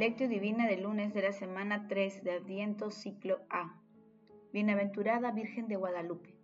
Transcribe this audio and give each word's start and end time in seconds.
Lectio 0.00 0.30
Divina 0.30 0.66
del 0.66 0.84
lunes 0.84 1.12
de 1.12 1.20
la 1.20 1.32
semana 1.34 1.86
3 1.86 2.24
de 2.24 2.30
Adviento 2.30 2.90
ciclo 2.90 3.40
A. 3.50 3.78
Bienaventurada 4.50 5.30
Virgen 5.30 5.68
de 5.68 5.76
Guadalupe. 5.76 6.34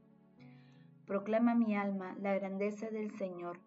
Proclama 1.07 1.55
mi 1.55 1.75
alma 1.75 2.15
la 2.21 2.35
grandeza 2.35 2.91
del 2.91 3.13
Señor. 3.13 3.61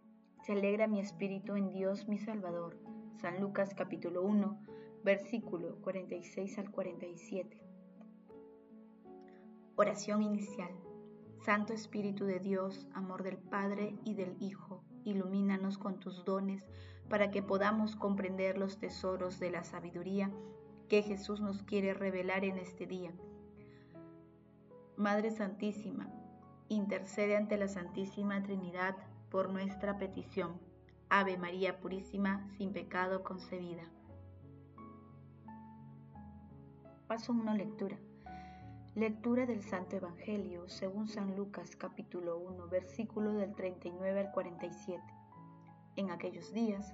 Se 0.45 0.51
alegra 0.51 0.85
mi 0.85 0.99
espíritu 0.99 1.55
en 1.55 1.71
Dios 1.71 2.07
mi 2.07 2.19
Salvador. 2.19 2.77
San 3.19 3.41
Lucas 3.41 3.73
capítulo 3.73 4.21
1, 4.21 4.61
versículo 5.03 5.81
46 5.81 6.59
al 6.59 6.69
47. 6.69 7.59
Oración 9.75 10.21
inicial. 10.21 10.69
Santo 11.43 11.73
Espíritu 11.73 12.25
de 12.25 12.39
Dios, 12.39 12.87
amor 12.93 13.23
del 13.23 13.39
Padre 13.39 13.95
y 14.05 14.13
del 14.13 14.35
Hijo, 14.39 14.83
ilumínanos 15.03 15.79
con 15.79 15.99
tus 15.99 16.23
dones 16.25 16.63
para 17.09 17.31
que 17.31 17.41
podamos 17.41 17.95
comprender 17.95 18.57
los 18.57 18.77
tesoros 18.77 19.39
de 19.39 19.51
la 19.51 19.63
sabiduría 19.63 20.31
que 20.87 21.01
Jesús 21.01 21.41
nos 21.41 21.63
quiere 21.63 21.93
revelar 21.93 22.45
en 22.45 22.57
este 22.57 22.85
día. 22.85 23.11
Madre 24.95 25.31
Santísima, 25.31 26.09
intercede 26.67 27.35
ante 27.35 27.57
la 27.57 27.67
Santísima 27.67 28.41
Trinidad 28.43 28.95
por 29.29 29.49
nuestra 29.49 29.97
petición. 29.97 30.59
Ave 31.09 31.37
María 31.37 31.79
Purísima, 31.79 32.47
sin 32.57 32.71
pecado 32.71 33.23
concebida. 33.23 33.83
Paso 37.07 37.31
1 37.31 37.55
lectura. 37.55 37.97
Lectura 38.93 39.45
del 39.45 39.63
Santo 39.63 39.95
Evangelio 39.95 40.67
según 40.67 41.07
San 41.07 41.35
Lucas 41.35 41.75
capítulo 41.75 42.37
1 42.37 42.67
versículo 42.67 43.33
del 43.33 43.55
39 43.55 44.19
al 44.19 44.31
47. 44.31 45.01
En 45.95 46.11
aquellos 46.11 46.53
días, 46.53 46.93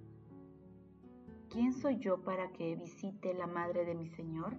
¿Quién 1.51 1.73
soy 1.73 1.97
yo 1.97 2.23
para 2.23 2.53
que 2.53 2.77
visite 2.77 3.33
la 3.33 3.45
madre 3.45 3.83
de 3.83 3.93
mi 3.93 4.07
Señor? 4.07 4.55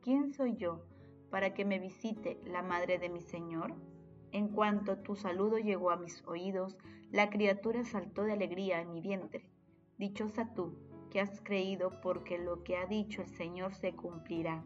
¿Quién 0.00 0.32
soy 0.32 0.56
yo 0.56 0.84
para 1.28 1.54
que 1.54 1.64
me 1.64 1.80
visite 1.80 2.40
la 2.44 2.62
madre 2.62 2.98
de 2.98 3.08
mi 3.08 3.20
Señor? 3.20 3.74
En 4.30 4.48
cuanto 4.48 4.98
tu 4.98 5.16
saludo 5.16 5.58
llegó 5.58 5.90
a 5.90 5.96
mis 5.96 6.24
oídos, 6.26 6.78
la 7.10 7.30
criatura 7.30 7.82
saltó 7.84 8.22
de 8.22 8.32
alegría 8.32 8.80
en 8.80 8.92
mi 8.92 9.00
vientre. 9.00 9.50
Dichosa 9.98 10.54
tú, 10.54 10.76
que 11.10 11.20
has 11.20 11.40
creído 11.40 12.00
porque 12.00 12.38
lo 12.38 12.62
que 12.62 12.76
ha 12.76 12.86
dicho 12.86 13.22
el 13.22 13.28
Señor 13.28 13.74
se 13.74 13.92
cumplirá. 13.92 14.64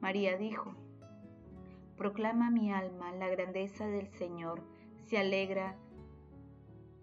María 0.00 0.38
dijo, 0.38 0.74
Proclama 1.98 2.50
mi 2.50 2.72
alma 2.72 3.12
la 3.12 3.28
grandeza 3.28 3.86
del 3.86 4.08
Señor, 4.08 4.62
se 5.04 5.18
alegra 5.18 5.76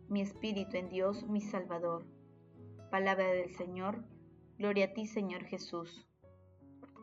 mi 0.10 0.22
espíritu 0.22 0.78
en 0.78 0.90
Dios 0.90 1.28
mi 1.28 1.42
Salvador 1.42 2.17
Palabra 2.92 3.28
del 3.28 3.54
Señor. 3.54 4.02
Gloria 4.58 4.86
a 4.86 4.94
ti, 4.94 5.08
Señor 5.08 5.44
Jesús. 5.44 6.08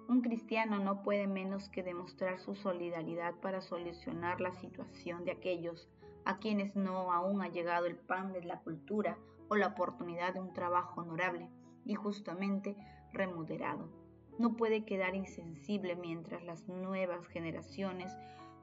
Un 0.09 0.23
cristiano 0.23 0.79
no 0.79 1.03
puede 1.03 1.27
menos 1.27 1.69
que 1.69 1.83
demostrar 1.83 2.41
su 2.41 2.55
solidaridad 2.55 3.35
para 3.43 3.61
solucionar 3.61 4.41
la 4.41 4.55
situación 4.55 5.27
de 5.27 5.33
aquellos 5.33 5.87
a 6.25 6.39
quienes 6.39 6.75
no 6.75 7.13
aún 7.13 7.43
ha 7.43 7.49
llegado 7.49 7.85
el 7.85 7.97
pan 7.97 8.33
de 8.33 8.43
la 8.43 8.61
cultura 8.61 9.19
o 9.49 9.57
la 9.57 9.69
oportunidad 9.69 10.33
de 10.33 10.41
un 10.41 10.55
trabajo 10.55 11.03
honorable 11.03 11.51
y 11.85 11.95
justamente 11.97 12.79
remunerado. 13.13 13.91
No 14.39 14.57
puede 14.57 14.87
quedar 14.87 15.15
insensible 15.15 15.97
mientras 15.97 16.43
las 16.45 16.67
nuevas 16.67 17.27
generaciones 17.27 18.11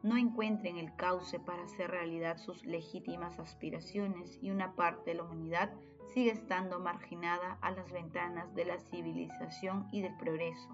no 0.02 0.18
encuentren 0.18 0.78
el 0.78 0.96
cauce 0.96 1.40
para 1.40 1.64
hacer 1.64 1.92
realidad 1.92 2.38
sus 2.38 2.66
legítimas 2.66 3.38
aspiraciones 3.38 4.40
y 4.42 4.50
una 4.50 4.76
parte 4.76 5.12
de 5.12 5.18
la 5.18 5.24
humanidad 5.24 5.72
sigue 6.14 6.32
estando 6.32 6.80
marginada 6.80 7.58
a 7.62 7.72
las 7.72 7.92
ventanas 7.92 8.54
de 8.54 8.66
la 8.66 8.80
civilización 8.80 9.88
y 9.92 10.02
del 10.02 10.16
progreso. 10.18 10.70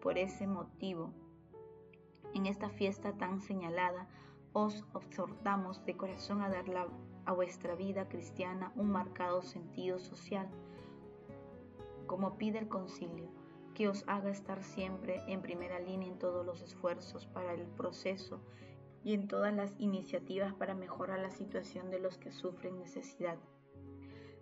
Por 0.00 0.16
ese 0.16 0.46
motivo, 0.46 1.12
en 2.34 2.46
esta 2.46 2.70
fiesta 2.70 3.12
tan 3.12 3.40
señalada, 3.40 4.08
os 4.54 4.84
exhortamos 4.94 5.84
de 5.84 5.96
corazón 5.96 6.40
a 6.40 6.48
dar 6.48 6.64
a 7.24 7.32
vuestra 7.32 7.74
vida 7.74 8.08
cristiana 8.08 8.72
un 8.74 8.90
marcado 8.90 9.42
sentido 9.42 9.98
social, 9.98 10.48
como 12.06 12.36
pide 12.38 12.58
el 12.58 12.68
concilio, 12.68 13.28
que 13.74 13.88
os 13.88 14.04
haga 14.06 14.30
estar 14.30 14.62
siempre 14.62 15.22
en 15.26 15.42
primera 15.42 15.78
línea 15.78 16.08
en 16.08 16.18
todos 16.18 16.44
los 16.44 16.62
esfuerzos 16.62 17.26
para 17.26 17.52
el 17.52 17.66
proceso 17.66 18.40
y 19.04 19.14
en 19.14 19.28
todas 19.28 19.54
las 19.54 19.74
iniciativas 19.78 20.54
para 20.54 20.74
mejorar 20.74 21.18
la 21.18 21.30
situación 21.30 21.90
de 21.90 22.00
los 22.00 22.18
que 22.18 22.32
sufren 22.32 22.78
necesidad. 22.78 23.38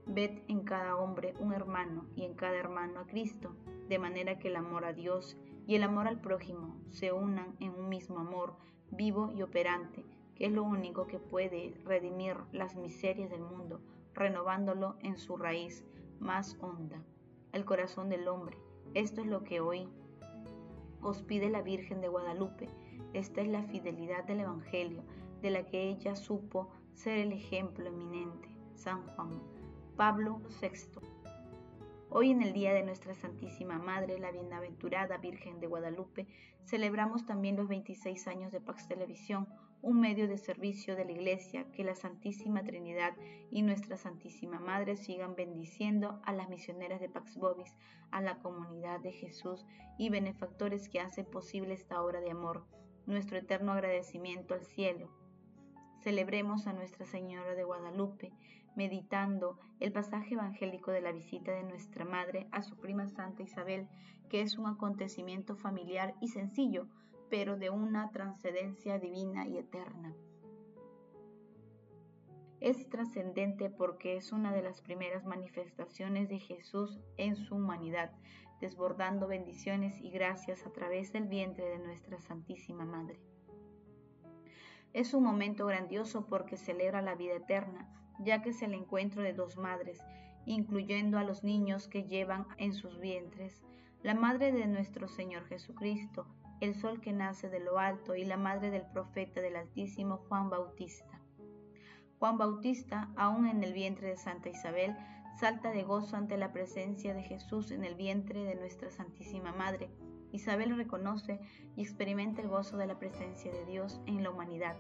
Ved 0.07 0.43
en 0.49 0.63
cada 0.63 0.97
hombre 0.97 1.35
un 1.39 1.53
hermano 1.53 2.07
y 2.17 2.25
en 2.25 2.35
cada 2.35 2.57
hermano 2.57 3.01
a 3.01 3.07
Cristo, 3.07 3.55
de 3.89 3.99
manera 3.99 4.39
que 4.39 4.49
el 4.49 4.57
amor 4.57 4.85
a 4.85 4.93
Dios 4.93 5.37
y 5.67 5.75
el 5.75 5.83
amor 5.83 6.09
al 6.09 6.21
prójimo 6.21 6.77
se 6.91 7.13
unan 7.13 7.55
en 7.61 7.71
un 7.71 7.89
mismo 7.89 8.19
amor 8.19 8.55
vivo 8.91 9.31
y 9.33 9.43
operante, 9.43 10.05
que 10.35 10.47
es 10.47 10.53
lo 10.53 10.63
único 10.63 11.07
que 11.07 11.19
puede 11.19 11.75
redimir 11.85 12.37
las 12.53 12.77
miserias 12.77 13.31
del 13.31 13.43
mundo, 13.43 13.81
renovándolo 14.15 14.97
en 15.01 15.17
su 15.17 15.37
raíz 15.37 15.85
más 16.19 16.57
honda, 16.61 17.03
el 17.53 17.65
corazón 17.65 18.09
del 18.09 18.27
hombre. 18.29 18.57
Esto 18.95 19.21
es 19.21 19.27
lo 19.27 19.45
que 19.45 19.61
hoy 19.61 19.89
os 21.03 21.23
pide 21.23 21.51
la 21.51 21.63
Virgen 21.63 22.01
de 22.01 22.09
Guadalupe. 22.09 22.69
Esta 23.13 23.41
es 23.41 23.49
la 23.49 23.63
fidelidad 23.65 24.25
del 24.25 24.41
Evangelio, 24.41 25.03
de 25.41 25.51
la 25.51 25.67
que 25.67 25.89
ella 25.89 26.17
supo 26.17 26.69
ser 26.95 27.19
el 27.19 27.33
ejemplo 27.33 27.87
eminente. 27.87 28.49
San 28.75 29.03
Juan 29.09 29.60
Pablo 30.01 30.41
VI. 30.63 30.99
Hoy 32.09 32.31
en 32.31 32.41
el 32.41 32.55
Día 32.55 32.73
de 32.73 32.83
Nuestra 32.83 33.13
Santísima 33.13 33.79
Madre, 33.79 34.19
la 34.19 34.31
Bienaventurada 34.31 35.19
Virgen 35.19 35.61
de 35.61 35.67
Guadalupe, 35.67 36.27
celebramos 36.65 37.27
también 37.27 37.57
los 37.57 37.69
26 37.69 38.27
años 38.27 38.51
de 38.51 38.63
Pax 38.63 38.89
Televisión, 38.89 39.47
un 39.83 40.01
medio 40.01 40.27
de 40.27 40.39
servicio 40.39 40.97
de 40.97 41.05
la 41.05 41.13
Iglesia, 41.13 41.71
que 41.73 41.85
la 41.85 41.95
Santísima 41.95 42.65
Trinidad 42.65 43.13
y 43.51 43.61
Nuestra 43.61 43.99
Santísima 43.99 44.59
Madre 44.59 44.97
sigan 44.97 45.35
bendiciendo 45.37 46.19
a 46.25 46.33
las 46.33 46.49
misioneras 46.49 47.03
de 47.03 47.11
Pax 47.11 47.37
Bobis, 47.37 47.77
a 48.11 48.23
la 48.23 48.39
comunidad 48.39 49.01
de 49.01 49.13
Jesús 49.13 49.67
y 49.99 50.09
benefactores 50.09 50.89
que 50.89 51.01
hacen 51.01 51.27
posible 51.27 51.75
esta 51.75 52.03
obra 52.03 52.23
de 52.23 52.31
amor. 52.31 52.65
Nuestro 53.05 53.37
eterno 53.37 53.73
agradecimiento 53.73 54.55
al 54.55 54.65
cielo. 54.65 55.11
Celebremos 56.01 56.67
a 56.67 56.73
Nuestra 56.73 57.05
Señora 57.05 57.55
de 57.55 57.65
Guadalupe, 57.65 58.33
meditando 58.77 59.59
el 59.81 59.93
pasaje 59.93 60.35
evangélico 60.35 60.91
de 60.91 61.01
la 61.01 61.13
visita 61.13 61.53
de 61.53 61.65
nuestra 61.65 62.05
madre 62.05 62.49
a 62.53 62.63
su 62.63 62.77
prima 62.77 63.09
Santa 63.09 63.43
Isabel, 63.43 63.89
que 64.29 64.43
es 64.43 64.59
un 64.59 64.67
acontecimiento 64.67 65.57
familiar 65.57 66.15
y 66.21 66.29
sencillo, 66.29 66.87
pero 67.29 67.57
de 67.57 67.71
una 67.71 68.11
trascendencia 68.11 68.99
divina 68.99 69.47
y 69.47 69.59
eterna. 69.59 70.15
Es 72.61 72.89
trascendente 72.91 73.71
porque 73.71 74.17
es 74.17 74.33
una 74.33 74.53
de 74.53 74.63
las 74.63 74.83
primeras 74.83 75.25
manifestaciones 75.25 76.29
de 76.29 76.39
Jesús 76.39 77.01
en 77.17 77.37
su 77.37 77.57
humanidad, 77.57 78.13
desbordando 78.61 79.27
bendiciones 79.27 79.99
y 80.01 80.11
gracias 80.11 80.67
a 80.67 80.73
través 80.73 81.13
del 81.13 81.27
vientre 81.27 81.65
de 81.65 81.79
nuestra 81.79 82.21
Santísima 82.21 82.85
Madre. 82.85 83.19
Es 84.93 85.15
un 85.15 85.25
momento 85.25 85.67
grandioso 85.67 86.27
porque 86.27 86.57
celebra 86.57 87.01
la 87.01 87.15
vida 87.15 87.35
eterna, 87.35 87.89
ya 88.25 88.43
que 88.43 88.51
es 88.51 88.63
el 88.63 88.75
encuentro 88.75 89.23
de 89.23 89.33
dos 89.33 89.57
madres, 89.57 89.99
incluyendo 90.45 91.19
a 91.19 91.25
los 91.25 91.43
niños 91.43 91.89
que 91.89 92.05
llevan 92.05 92.47
en 92.59 92.75
sus 92.75 92.99
vientres, 93.01 93.63
la 94.03 94.15
madre 94.15 94.53
de 94.53 94.67
nuestro 94.67 95.09
Señor 95.09 95.47
Jesucristo, 95.47 96.27
el 96.61 96.75
sol 96.75 97.01
que 97.01 97.13
nace 97.13 97.49
de 97.49 97.61
lo 97.61 97.79
alto 97.79 98.15
y 98.15 98.25
la 98.25 98.37
madre 98.37 98.71
del 98.71 98.87
profeta 98.93 99.41
del 99.41 99.57
Altísimo 99.57 100.19
Juan 100.29 100.51
Bautista. 100.51 101.21
Juan 102.19 102.37
Bautista, 102.37 103.11
aún 103.17 103.47
en 103.47 103.65
el 103.65 103.73
vientre 103.73 104.09
de 104.09 104.17
Santa 104.17 104.51
Isabel, 104.51 104.95
salta 105.39 105.71
de 105.71 105.83
gozo 105.83 106.17
ante 106.17 106.37
la 106.37 106.53
presencia 106.53 107.15
de 107.15 107.23
Jesús 107.23 107.71
en 107.71 107.85
el 107.85 107.95
vientre 107.95 108.45
de 108.45 108.57
nuestra 108.57 108.91
Santísima 108.91 109.53
Madre. 109.53 109.91
Isabel 110.33 110.77
reconoce 110.77 111.41
y 111.77 111.83
experimenta 111.83 112.43
el 112.43 112.49
gozo 112.49 112.77
de 112.77 112.87
la 112.87 112.99
presencia 112.99 113.51
de 113.51 113.65
Dios 113.65 114.01
en 114.07 114.23
la 114.23 114.31
humanidad 114.31 114.77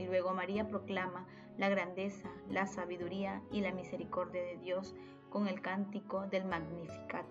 y 0.00 0.06
luego 0.06 0.32
María 0.32 0.66
proclama 0.66 1.26
la 1.58 1.68
grandeza, 1.68 2.30
la 2.48 2.66
sabiduría 2.66 3.42
y 3.52 3.60
la 3.60 3.72
misericordia 3.72 4.42
de 4.42 4.56
Dios 4.56 4.96
con 5.28 5.46
el 5.46 5.60
cántico 5.60 6.26
del 6.26 6.46
Magnificat. 6.46 7.26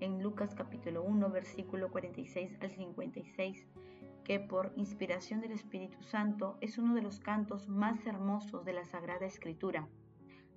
en 0.00 0.20
Lucas 0.20 0.56
capítulo 0.56 1.04
1, 1.04 1.30
versículo 1.30 1.88
46 1.92 2.58
al 2.60 2.72
56, 2.72 3.64
que 4.24 4.40
por 4.40 4.72
inspiración 4.74 5.40
del 5.40 5.52
Espíritu 5.52 6.02
Santo 6.02 6.58
es 6.60 6.78
uno 6.78 6.96
de 6.96 7.02
los 7.02 7.20
cantos 7.20 7.68
más 7.68 8.04
hermosos 8.06 8.64
de 8.64 8.72
la 8.72 8.84
Sagrada 8.84 9.24
Escritura. 9.24 9.86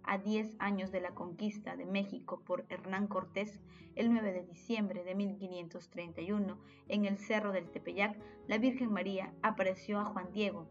A 0.02 0.18
10 0.18 0.56
años 0.58 0.92
de 0.92 1.02
la 1.02 1.14
conquista 1.14 1.76
de 1.76 1.86
México 1.86 2.42
por 2.44 2.66
Hernán 2.70 3.06
Cortés, 3.06 3.60
el 3.96 4.12
9 4.12 4.34
de 4.34 4.44
diciembre 4.44 5.04
de 5.04 5.14
1531, 5.14 6.58
en 6.88 7.06
el 7.06 7.20
Cerro 7.20 7.52
del 7.52 7.70
Tepeyac, 7.70 8.18
la 8.48 8.58
Virgen 8.58 8.92
María 8.92 9.32
apareció 9.44 10.00
a 10.00 10.06
Juan 10.06 10.32
Diego. 10.32 10.68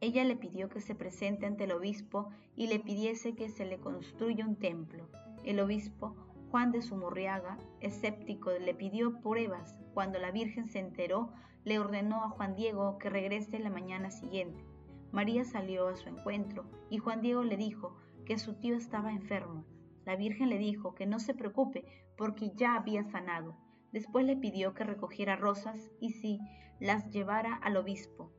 Ella 0.00 0.24
le 0.24 0.36
pidió 0.36 0.68
que 0.68 0.80
se 0.80 0.94
presente 0.94 1.46
ante 1.46 1.64
el 1.64 1.72
obispo 1.72 2.30
y 2.54 2.68
le 2.68 2.78
pidiese 2.78 3.34
que 3.34 3.48
se 3.48 3.64
le 3.64 3.78
construya 3.78 4.46
un 4.46 4.56
templo. 4.56 5.08
El 5.44 5.58
obispo 5.60 6.14
Juan 6.50 6.72
de 6.72 6.80
Sumurriaga, 6.80 7.58
escéptico, 7.80 8.50
le 8.52 8.74
pidió 8.74 9.20
pruebas. 9.20 9.76
Cuando 9.92 10.18
la 10.18 10.30
Virgen 10.30 10.68
se 10.68 10.78
enteró, 10.78 11.32
le 11.64 11.78
ordenó 11.78 12.24
a 12.24 12.30
Juan 12.30 12.54
Diego 12.54 12.98
que 12.98 13.10
regrese 13.10 13.58
la 13.58 13.70
mañana 13.70 14.10
siguiente. 14.10 14.64
María 15.10 15.44
salió 15.44 15.88
a 15.88 15.96
su 15.96 16.08
encuentro 16.08 16.64
y 16.90 16.98
Juan 16.98 17.20
Diego 17.20 17.42
le 17.42 17.56
dijo 17.56 17.96
que 18.24 18.38
su 18.38 18.54
tío 18.54 18.76
estaba 18.76 19.12
enfermo. 19.12 19.64
La 20.04 20.16
Virgen 20.16 20.48
le 20.48 20.58
dijo 20.58 20.94
que 20.94 21.06
no 21.06 21.18
se 21.18 21.34
preocupe 21.34 21.84
porque 22.16 22.52
ya 22.54 22.76
había 22.76 23.04
sanado. 23.04 23.56
Después 23.92 24.24
le 24.24 24.36
pidió 24.36 24.74
que 24.74 24.84
recogiera 24.84 25.36
rosas 25.36 25.90
y 26.00 26.10
si 26.10 26.38
las 26.78 27.10
llevara 27.10 27.54
al 27.56 27.76
obispo. 27.76 28.32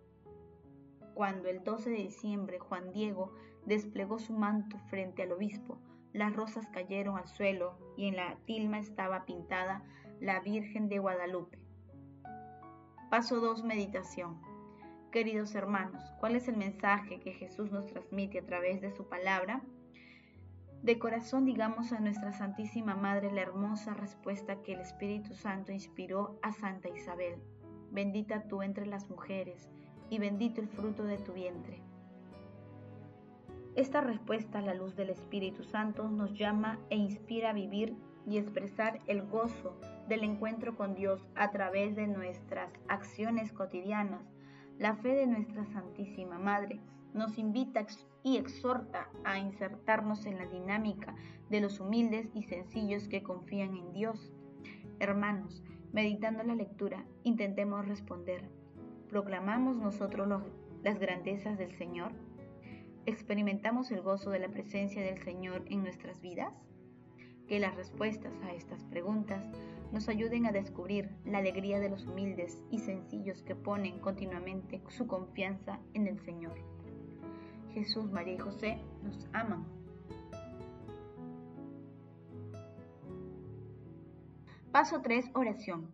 Cuando 1.20 1.50
el 1.50 1.66
12 1.66 1.90
de 1.90 1.98
diciembre 1.98 2.60
Juan 2.60 2.94
Diego 2.94 3.34
desplegó 3.66 4.20
su 4.20 4.32
manto 4.32 4.78
frente 4.88 5.24
al 5.24 5.34
obispo, 5.34 5.78
las 6.14 6.34
rosas 6.34 6.66
cayeron 6.68 7.18
al 7.18 7.28
suelo 7.28 7.78
y 7.98 8.08
en 8.08 8.16
la 8.16 8.38
tilma 8.46 8.80
estaba 8.80 9.26
pintada 9.26 9.84
la 10.22 10.40
Virgen 10.40 10.88
de 10.88 11.00
Guadalupe. 11.00 11.60
Paso 13.10 13.42
2. 13.42 13.66
Meditación. 13.66 14.40
Queridos 15.12 15.56
hermanos, 15.56 16.02
¿cuál 16.22 16.38
es 16.38 16.48
el 16.48 16.56
mensaje 16.56 17.20
que 17.20 17.34
Jesús 17.34 17.70
nos 17.70 17.86
transmite 17.88 18.40
a 18.40 18.46
través 18.46 18.80
de 18.80 18.94
su 18.94 19.10
palabra? 19.10 19.62
De 20.84 21.00
corazón 21.00 21.44
digamos 21.44 21.92
a 21.92 22.00
nuestra 22.00 22.32
Santísima 22.32 22.96
Madre 22.96 23.30
la 23.30 23.42
hermosa 23.42 23.94
respuesta 23.94 24.62
que 24.62 24.72
el 24.72 24.80
Espíritu 24.80 25.34
Santo 25.34 25.74
inspiró 25.74 26.40
a 26.44 26.54
Santa 26.54 26.88
Isabel. 26.88 27.42
Bendita 27.92 28.48
tú 28.48 28.62
entre 28.62 28.86
las 28.86 29.10
mujeres, 29.10 29.70
y 30.10 30.20
bendito 30.20 30.62
el 30.62 30.68
fruto 30.68 31.04
de 31.04 31.18
tu 31.18 31.34
vientre. 31.34 31.82
Esta 33.76 34.02
respuesta 34.02 34.60
a 34.60 34.62
la 34.62 34.74
luz 34.74 34.96
del 34.96 35.10
Espíritu 35.10 35.64
Santo 35.64 36.10
nos 36.10 36.34
llama 36.34 36.80
e 36.90 36.98
inspira 36.98 37.52
a 37.52 37.54
vivir 37.54 37.96
y 38.26 38.38
expresar 38.38 39.00
el 39.08 39.22
gozo 39.24 39.80
del 40.08 40.24
encuentro 40.24 40.76
con 40.76 40.96
Dios 40.96 41.26
a 41.36 41.52
través 41.52 41.96
de 41.96 42.08
nuestras 42.08 42.72
acciones 42.88 43.54
cotidianas. 43.54 44.24
La 44.78 44.96
fe 44.96 45.10
de 45.10 45.28
nuestra 45.28 45.66
Santísima 45.66 46.40
Madre 46.40 46.80
nos 47.14 47.38
invita 47.38 47.86
y 48.24 48.38
exhorta 48.38 49.10
a 49.24 49.40
insertarnos 49.40 50.26
en 50.26 50.38
la 50.38 50.46
dinámica 50.48 51.16
de 51.50 51.62
los 51.62 51.80
humildes 51.80 52.30
y 52.34 52.44
sencillos 52.44 53.08
que 53.08 53.24
confían 53.24 53.76
en 53.76 53.94
Dios. 53.94 54.32
Hermanos, 55.00 55.64
meditando 55.94 56.44
la 56.44 56.56
lectura, 56.56 57.06
intentemos 57.24 57.88
responder. 57.88 58.59
¿Proclamamos 59.10 59.76
nosotros 59.76 60.28
las 60.84 61.00
grandezas 61.00 61.58
del 61.58 61.76
Señor? 61.76 62.12
¿Experimentamos 63.08 63.90
el 63.90 64.02
gozo 64.02 64.30
de 64.30 64.38
la 64.38 64.50
presencia 64.50 65.02
del 65.02 65.18
Señor 65.24 65.64
en 65.66 65.82
nuestras 65.82 66.22
vidas? 66.22 66.54
Que 67.48 67.60
las 67.60 67.76
respuestas 67.76 68.36
a 68.44 68.54
estas 68.54 68.84
preguntas 68.84 69.50
nos 69.92 70.08
ayuden 70.10 70.46
a 70.46 70.52
descubrir 70.52 71.10
la 71.26 71.40
alegría 71.40 71.80
de 71.80 71.90
los 71.90 72.06
humildes 72.06 72.62
y 72.70 72.78
sencillos 72.78 73.42
que 73.42 73.56
ponen 73.56 74.00
continuamente 74.00 74.84
su 74.90 75.08
confianza 75.08 75.80
en 75.96 76.06
el 76.06 76.20
Señor. 76.20 76.54
Jesús, 77.74 78.12
María 78.12 78.36
y 78.36 78.38
José 78.38 78.80
nos 79.02 79.28
aman. 79.34 79.66
Paso 84.72 85.02
3. 85.02 85.32
Oración. 85.34 85.90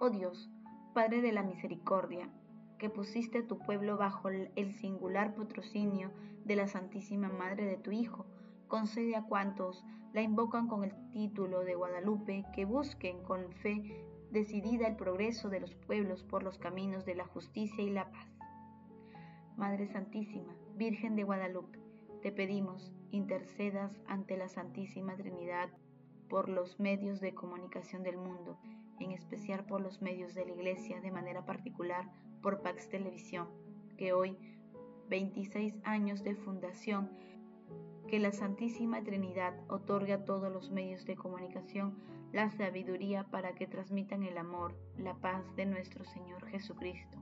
Oh 0.00 0.10
Dios, 0.10 0.50
Padre 0.94 1.20
de 1.20 1.30
la 1.30 1.44
Misericordia, 1.44 2.28
que 2.78 2.90
pusiste 2.90 3.42
tu 3.42 3.58
pueblo 3.58 3.96
bajo 3.96 4.28
el 4.28 4.72
singular 4.74 5.34
patrocinio 5.34 6.10
de 6.44 6.56
la 6.56 6.68
Santísima 6.68 7.28
Madre 7.28 7.64
de 7.64 7.76
tu 7.76 7.90
Hijo, 7.90 8.26
concede 8.68 9.16
a 9.16 9.24
cuantos 9.24 9.84
la 10.12 10.22
invocan 10.22 10.68
con 10.68 10.84
el 10.84 10.92
título 11.10 11.60
de 11.60 11.74
Guadalupe 11.74 12.44
que 12.54 12.64
busquen 12.64 13.22
con 13.22 13.52
fe 13.52 14.04
decidida 14.30 14.86
el 14.86 14.96
progreso 14.96 15.48
de 15.48 15.60
los 15.60 15.74
pueblos 15.74 16.24
por 16.24 16.42
los 16.42 16.58
caminos 16.58 17.04
de 17.04 17.14
la 17.14 17.26
justicia 17.26 17.82
y 17.84 17.90
la 17.90 18.10
paz. 18.10 18.28
Madre 19.56 19.86
Santísima, 19.86 20.54
Virgen 20.74 21.16
de 21.16 21.24
Guadalupe, 21.24 21.78
te 22.22 22.32
pedimos 22.32 22.92
intercedas 23.10 24.00
ante 24.06 24.36
la 24.36 24.48
Santísima 24.48 25.16
Trinidad 25.16 25.70
por 26.28 26.48
los 26.48 26.80
medios 26.80 27.20
de 27.20 27.34
comunicación 27.34 28.02
del 28.02 28.16
mundo, 28.16 28.58
en 28.98 29.12
especial 29.12 29.64
por 29.64 29.80
los 29.80 30.02
medios 30.02 30.34
de 30.34 30.44
la 30.44 30.52
Iglesia, 30.52 31.00
de 31.00 31.10
manera 31.10 31.44
particular 31.46 32.10
por 32.42 32.62
Pax 32.62 32.88
Televisión, 32.88 33.48
que 33.96 34.12
hoy, 34.12 34.36
26 35.08 35.74
años 35.84 36.22
de 36.22 36.34
fundación, 36.34 37.10
que 38.08 38.18
la 38.20 38.32
Santísima 38.32 39.02
Trinidad 39.02 39.54
otorgue 39.68 40.12
a 40.12 40.24
todos 40.24 40.52
los 40.52 40.70
medios 40.70 41.04
de 41.06 41.16
comunicación 41.16 41.98
la 42.32 42.50
sabiduría 42.50 43.24
para 43.24 43.54
que 43.54 43.66
transmitan 43.66 44.22
el 44.22 44.38
amor, 44.38 44.74
la 44.96 45.14
paz 45.14 45.44
de 45.56 45.66
nuestro 45.66 46.04
Señor 46.04 46.46
Jesucristo. 46.46 47.18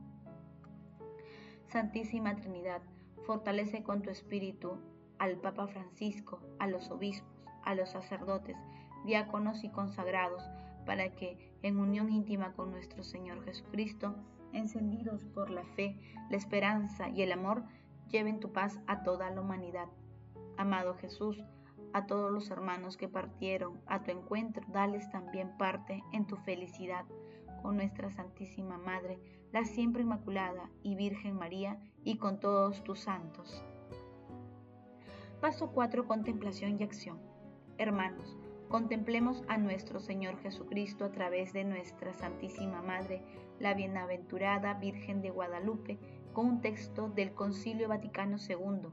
Santísima 1.68 2.36
Trinidad, 2.36 2.82
fortalece 3.24 3.82
con 3.82 4.02
tu 4.02 4.10
espíritu 4.10 4.78
al 5.18 5.36
Papa 5.36 5.66
Francisco, 5.66 6.40
a 6.58 6.66
los 6.66 6.90
obispos, 6.90 7.28
a 7.64 7.74
los 7.74 7.90
sacerdotes, 7.90 8.56
diáconos 9.04 9.64
y 9.64 9.70
consagrados, 9.70 10.42
para 10.84 11.14
que, 11.14 11.52
en 11.62 11.78
unión 11.78 12.10
íntima 12.10 12.52
con 12.52 12.70
nuestro 12.70 13.02
Señor 13.02 13.44
Jesucristo, 13.44 14.14
encendidos 14.52 15.24
por 15.24 15.50
la 15.50 15.64
fe, 15.64 15.98
la 16.30 16.36
esperanza 16.36 17.08
y 17.08 17.22
el 17.22 17.32
amor, 17.32 17.64
lleven 18.10 18.40
tu 18.40 18.52
paz 18.52 18.80
a 18.86 19.02
toda 19.02 19.30
la 19.30 19.40
humanidad. 19.40 19.88
Amado 20.56 20.94
Jesús, 20.94 21.42
a 21.92 22.06
todos 22.06 22.32
los 22.32 22.50
hermanos 22.50 22.96
que 22.96 23.08
partieron 23.08 23.80
a 23.86 24.02
tu 24.02 24.10
encuentro, 24.10 24.64
dales 24.68 25.10
también 25.10 25.56
parte 25.56 26.02
en 26.12 26.26
tu 26.26 26.36
felicidad 26.36 27.04
con 27.62 27.76
nuestra 27.76 28.10
Santísima 28.10 28.76
Madre, 28.76 29.18
la 29.50 29.64
siempre 29.64 30.02
Inmaculada 30.02 30.68
y 30.82 30.96
Virgen 30.96 31.34
María, 31.34 31.78
y 32.02 32.18
con 32.18 32.38
todos 32.38 32.84
tus 32.84 33.00
santos. 33.00 33.64
Paso 35.40 35.70
4. 35.72 36.06
Contemplación 36.06 36.78
y 36.78 36.82
acción. 36.82 37.18
Hermanos, 37.78 38.36
Contemplemos 38.68 39.44
a 39.46 39.56
nuestro 39.56 40.00
Señor 40.00 40.38
Jesucristo 40.38 41.04
a 41.04 41.12
través 41.12 41.52
de 41.52 41.64
nuestra 41.64 42.12
Santísima 42.12 42.82
Madre, 42.82 43.22
la 43.60 43.74
Bienaventurada 43.74 44.74
Virgen 44.74 45.22
de 45.22 45.30
Guadalupe, 45.30 45.98
con 46.32 46.46
un 46.46 46.60
texto 46.60 47.08
del 47.08 47.32
Concilio 47.34 47.88
Vaticano 47.88 48.36
II. 48.36 48.88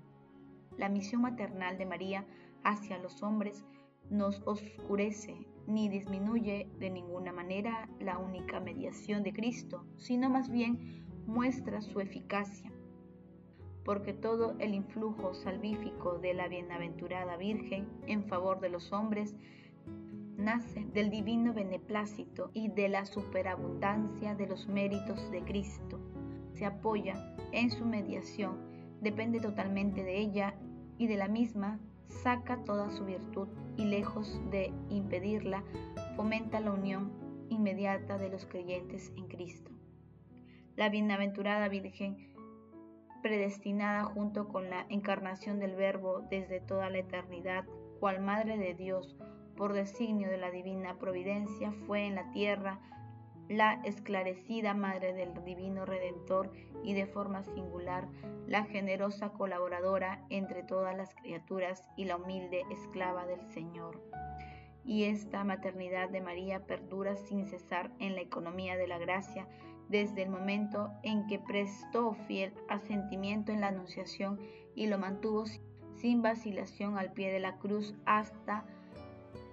La 0.78 0.90
misión 0.90 1.22
maternal 1.22 1.78
de 1.78 1.86
María 1.86 2.26
hacia 2.64 3.00
los 3.00 3.24
hombres 3.24 3.66
nos 4.10 4.42
oscurece 4.46 5.36
ni 5.68 5.90
disminuye 5.90 6.70
de 6.80 6.90
ninguna 6.90 7.32
manera 7.32 7.90
la 8.00 8.18
única 8.18 8.60
mediación 8.60 9.24
de 9.24 9.34
Cristo, 9.34 9.86
sino 9.98 10.30
más 10.30 10.50
bien 10.50 11.06
muestra 11.26 11.82
su 11.82 12.00
eficacia, 12.00 12.72
porque 13.84 14.14
todo 14.14 14.56
el 14.60 14.74
influjo 14.74 15.34
salvífico 15.34 16.20
de 16.20 16.34
la 16.34 16.48
bienaventurada 16.48 17.38
Virgen 17.38 17.88
en 18.08 18.26
favor 18.26 18.60
de 18.60 18.70
los 18.70 18.92
hombres 18.92 19.36
nace 20.42 20.86
del 20.94 21.10
divino 21.10 21.54
beneplácito 21.54 22.52
y 22.54 22.70
de 22.70 22.90
la 22.90 23.06
superabundancia 23.06 24.36
de 24.36 24.48
los 24.48 24.68
méritos 24.68 25.32
de 25.32 25.42
Cristo. 25.44 26.00
Se 26.52 26.66
apoya 26.66 27.36
en 27.52 27.72
su 27.72 27.86
mediación, 27.86 28.58
depende 29.02 29.40
totalmente 29.40 30.04
de 30.04 30.18
ella 30.20 30.56
y 30.98 31.08
de 31.08 31.18
la 31.18 31.28
misma 31.28 31.80
saca 32.08 32.64
toda 32.64 32.92
su 32.92 33.06
virtud 33.06 33.48
y 33.78 33.86
lejos 33.86 34.40
de 34.52 34.74
impedirla, 34.90 35.64
fomenta 36.16 36.60
la 36.60 36.72
unión 36.72 37.12
inmediata 37.50 38.18
de 38.18 38.30
los 38.30 38.46
creyentes 38.46 39.12
en 39.16 39.28
Cristo. 39.28 39.72
La 40.76 40.90
bienaventurada 40.90 41.68
Virgen, 41.68 42.34
predestinada 43.22 44.04
junto 44.04 44.48
con 44.48 44.70
la 44.70 44.86
encarnación 44.90 45.60
del 45.60 45.76
Verbo 45.76 46.22
desde 46.30 46.60
toda 46.60 46.90
la 46.90 47.00
eternidad, 47.00 47.66
cual 48.00 48.22
Madre 48.22 48.58
de 48.58 48.74
Dios, 48.74 49.16
por 49.56 49.74
designio 49.74 50.30
de 50.30 50.38
la 50.38 50.52
divina 50.52 50.98
providencia, 50.98 51.72
fue 51.86 52.06
en 52.06 52.16
la 52.16 52.32
tierra 52.32 52.80
la 53.48 53.82
esclarecida 53.84 54.74
madre 54.74 55.14
del 55.14 55.34
divino 55.44 55.86
Redentor 55.86 56.52
y 56.84 56.94
de 56.94 57.06
forma 57.06 57.44
singular 57.44 58.08
la 58.48 58.64
generosa 58.64 59.34
colaboradora 59.34 60.26
entre 60.30 60.64
todas 60.64 60.96
las 60.96 61.14
criaturas 61.16 61.84
y 61.98 62.06
la 62.06 62.16
humilde 62.16 62.64
esclava 62.72 63.26
del 63.26 63.46
Señor. 63.52 64.02
y 64.84 65.04
esta 65.04 65.44
maternidad 65.44 66.10
de 66.10 66.22
María 66.22 66.66
perdura 66.66 67.16
sin 67.16 67.46
cesar 67.46 67.92
en 68.00 68.16
la 68.16 68.22
economía 68.22 68.78
de 68.78 68.88
la 68.88 68.98
gracia 68.98 69.48
desde 69.90 70.24
el 70.24 70.30
momento 70.30 70.90
en 71.04 71.28
que 71.28 71.38
prestó 71.38 72.14
fiel 72.14 72.54
asentimiento 72.70 73.52
en 73.52 73.62
la 73.62 73.68
Anunciación 73.68 74.40
y 74.74 74.88
lo 74.88 74.98
mantuvo 74.98 75.44
sin 75.96 76.22
vacilación 76.22 76.98
al 76.98 77.12
pie 77.12 77.32
de 77.32 77.40
la 77.40 77.58
cruz 77.58 77.94
hasta 78.06 78.66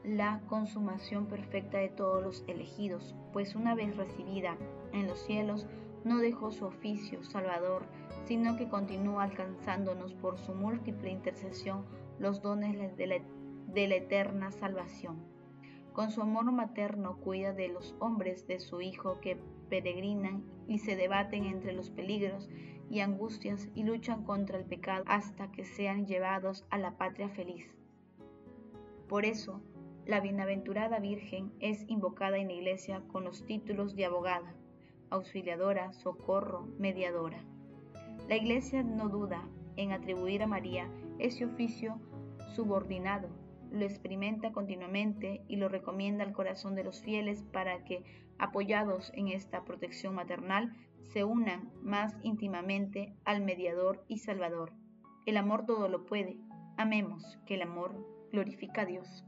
la 0.04 0.40
consumación 0.46 1.26
perfecta 1.26 1.78
de 1.78 1.88
todos 1.88 2.22
los 2.22 2.44
elegidos, 2.46 3.14
pues 3.32 3.54
una 3.54 3.74
vez 3.74 3.96
recibida 3.96 4.56
en 4.92 5.06
los 5.06 5.18
cielos, 5.20 5.66
no 6.04 6.18
dejó 6.18 6.50
su 6.50 6.66
oficio 6.66 7.22
salvador, 7.24 7.82
sino 8.24 8.56
que 8.56 8.68
continúa 8.68 9.24
alcanzándonos 9.24 10.14
por 10.14 10.38
su 10.38 10.54
múltiple 10.54 11.10
intercesión 11.10 11.84
los 12.18 12.40
dones 12.42 12.96
de 12.96 13.06
la, 13.06 13.16
de 13.66 13.88
la 13.88 13.96
eterna 13.96 14.50
salvación. 14.50 15.16
Con 15.92 16.10
su 16.10 16.22
amor 16.22 16.50
materno 16.52 17.16
cuida 17.18 17.52
de 17.52 17.68
los 17.68 17.96
hombres 17.98 18.46
de 18.46 18.60
su 18.60 18.80
Hijo 18.80 19.20
que 19.20 19.36
peregrinan 19.68 20.44
y 20.68 20.78
se 20.78 20.96
debaten 20.96 21.44
entre 21.44 21.72
los 21.72 21.90
peligros 21.90 22.48
y 22.90 23.00
angustias 23.00 23.68
y 23.74 23.82
luchan 23.82 24.24
contra 24.24 24.58
el 24.58 24.64
pecado 24.64 25.04
hasta 25.06 25.50
que 25.50 25.64
sean 25.64 26.06
llevados 26.06 26.64
a 26.70 26.78
la 26.78 26.96
patria 26.96 27.28
feliz. 27.28 27.74
Por 29.08 29.24
eso, 29.24 29.60
la 30.08 30.20
bienaventurada 30.20 31.00
Virgen 31.00 31.52
es 31.60 31.84
invocada 31.86 32.38
en 32.38 32.46
la 32.46 32.54
Iglesia 32.54 33.02
con 33.08 33.24
los 33.24 33.44
títulos 33.44 33.94
de 33.94 34.06
abogada, 34.06 34.54
auxiliadora, 35.10 35.92
socorro, 35.92 36.66
mediadora. 36.78 37.44
La 38.26 38.36
Iglesia 38.36 38.82
no 38.82 39.10
duda 39.10 39.46
en 39.76 39.92
atribuir 39.92 40.42
a 40.42 40.46
María 40.46 40.90
ese 41.18 41.44
oficio 41.44 42.00
subordinado, 42.54 43.28
lo 43.70 43.84
experimenta 43.84 44.50
continuamente 44.50 45.42
y 45.46 45.56
lo 45.56 45.68
recomienda 45.68 46.24
al 46.24 46.32
corazón 46.32 46.74
de 46.74 46.84
los 46.84 47.02
fieles 47.02 47.42
para 47.52 47.84
que, 47.84 48.02
apoyados 48.38 49.12
en 49.14 49.28
esta 49.28 49.62
protección 49.66 50.14
maternal, 50.14 50.74
se 51.02 51.24
unan 51.24 51.70
más 51.82 52.16
íntimamente 52.22 53.12
al 53.26 53.42
mediador 53.42 54.06
y 54.08 54.20
salvador. 54.20 54.72
El 55.26 55.36
amor 55.36 55.66
todo 55.66 55.86
lo 55.90 56.06
puede. 56.06 56.38
Amemos 56.78 57.38
que 57.44 57.56
el 57.56 57.62
amor 57.62 58.06
glorifica 58.32 58.82
a 58.82 58.86
Dios. 58.86 59.27